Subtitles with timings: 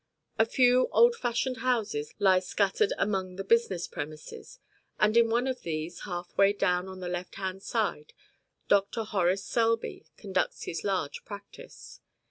[0.39, 4.57] A few old fashioned houses lie scattered among the business premises,
[4.99, 8.13] and in one of these, half way down on the left hand side,
[8.67, 9.03] Dr.
[9.03, 12.01] Horace Selby conducts his large practice.